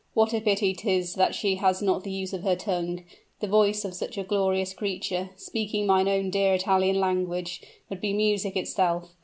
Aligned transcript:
What 0.15 0.33
a 0.33 0.41
pity 0.41 0.73
'tis 0.73 1.13
that 1.13 1.35
she 1.35 1.57
has 1.57 1.79
not 1.79 2.03
the 2.03 2.09
use 2.09 2.33
of 2.33 2.41
her 2.41 2.55
tongue! 2.55 3.03
The 3.39 3.45
voice 3.47 3.85
of 3.85 3.93
such 3.93 4.17
a 4.17 4.23
glorious 4.23 4.73
creature, 4.73 5.29
speaking 5.35 5.85
mine 5.85 6.07
own 6.07 6.31
dear 6.31 6.55
Italian 6.55 6.99
language, 6.99 7.61
would 7.87 8.01
be 8.01 8.11
music 8.11 8.57
itself. 8.57 9.11